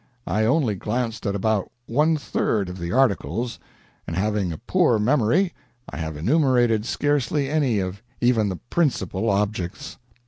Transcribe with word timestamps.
I 0.25 0.45
only 0.45 0.73
glanced 0.73 1.27
at 1.27 1.35
about 1.35 1.69
one 1.85 2.17
third 2.17 2.69
of 2.69 2.79
the 2.79 2.91
articles; 2.91 3.59
and, 4.07 4.15
having 4.15 4.51
a 4.51 4.57
poor 4.57 4.97
memory, 4.97 5.53
I 5.91 5.97
have 5.97 6.17
enumerated 6.17 6.85
scarcely 6.85 7.47
any 7.47 7.77
of 7.77 8.01
even 8.19 8.49
the 8.49 8.57
principal 8.71 9.29
objects. 9.29 9.99